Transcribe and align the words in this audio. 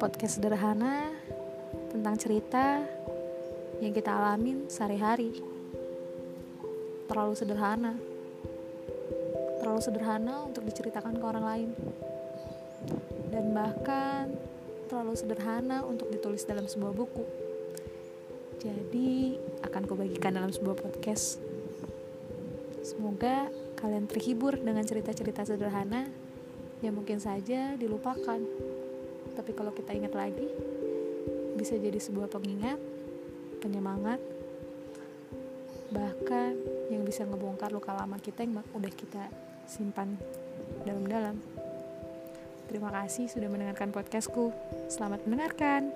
podcast 0.00 0.40
sederhana 0.40 1.12
tentang 1.92 2.16
cerita 2.16 2.80
yang 3.84 3.92
kita 3.92 4.08
alamin 4.08 4.64
sehari-hari. 4.72 5.44
Terlalu 7.04 7.36
sederhana. 7.36 7.92
Terlalu 9.60 9.80
sederhana 9.84 10.48
untuk 10.48 10.64
diceritakan 10.64 11.20
ke 11.20 11.24
orang 11.28 11.44
lain. 11.44 11.70
Dan 13.28 13.52
bahkan 13.52 14.32
terlalu 14.88 15.20
sederhana 15.20 15.84
untuk 15.84 16.08
ditulis 16.08 16.48
dalam 16.48 16.64
sebuah 16.64 16.96
buku. 16.96 17.24
Jadi, 18.56 19.36
akan 19.68 19.84
kubagikan 19.84 20.32
dalam 20.32 20.48
sebuah 20.48 20.80
podcast. 20.80 21.36
Semoga 22.80 23.52
kalian 23.76 24.08
terhibur 24.08 24.56
dengan 24.56 24.80
cerita-cerita 24.80 25.44
sederhana 25.44 26.08
yang 26.80 26.96
mungkin 26.96 27.20
saja 27.20 27.76
dilupakan. 27.76 28.79
Tapi 29.34 29.50
kalau 29.54 29.72
kita 29.74 29.94
ingat 29.94 30.14
lagi, 30.14 30.48
bisa 31.58 31.76
jadi 31.76 31.98
sebuah 32.00 32.30
pengingat, 32.32 32.80
penyemangat, 33.60 34.20
bahkan 35.90 36.54
yang 36.88 37.02
bisa 37.02 37.26
ngebongkar 37.26 37.74
luka 37.74 37.92
lama 37.92 38.16
kita 38.18 38.46
yang 38.46 38.62
udah 38.74 38.92
kita 38.94 39.28
simpan 39.66 40.14
dalam-dalam. 40.86 41.38
Terima 42.70 42.94
kasih 42.94 43.26
sudah 43.26 43.50
mendengarkan 43.50 43.90
podcastku. 43.90 44.54
Selamat 44.86 45.26
mendengarkan. 45.26 45.90